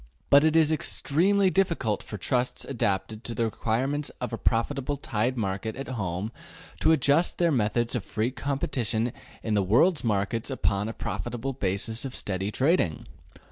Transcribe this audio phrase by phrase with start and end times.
[0.31, 5.37] But it is extremely difficult for trusts adapted to the requirements of a profitable tied
[5.37, 6.31] market at home
[6.79, 12.03] to adjust their methods of free competition in the world markets upon a profitable basis
[12.03, 13.05] of steady trading.